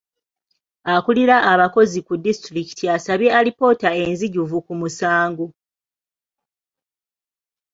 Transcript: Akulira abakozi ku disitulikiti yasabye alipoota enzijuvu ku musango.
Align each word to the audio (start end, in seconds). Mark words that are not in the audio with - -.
Akulira 0.93 1.35
abakozi 1.51 1.99
ku 2.07 2.13
disitulikiti 2.25 2.83
yasabye 2.89 3.29
alipoota 3.39 3.87
enzijuvu 4.03 4.57
ku 4.67 4.73
musango. 4.79 5.45